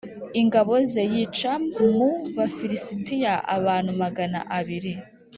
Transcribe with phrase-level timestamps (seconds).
[0.41, 1.51] ingabo ze yica
[1.95, 4.93] mu Bafilisitiya abantu magana abiri